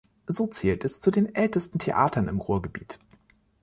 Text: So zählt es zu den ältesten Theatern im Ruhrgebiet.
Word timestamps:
So 0.25 0.47
zählt 0.47 0.83
es 0.83 0.99
zu 0.99 1.11
den 1.11 1.35
ältesten 1.35 1.77
Theatern 1.77 2.27
im 2.27 2.39
Ruhrgebiet. 2.39 2.97